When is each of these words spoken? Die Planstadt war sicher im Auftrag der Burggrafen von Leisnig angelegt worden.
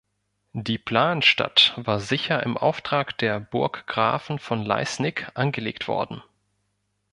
Die 0.53 0.79
Planstadt 0.79 1.73
war 1.77 1.99
sicher 1.99 2.41
im 2.41 2.57
Auftrag 2.57 3.15
der 3.19 3.39
Burggrafen 3.39 4.39
von 4.39 4.65
Leisnig 4.65 5.27
angelegt 5.35 5.87
worden. 5.87 6.23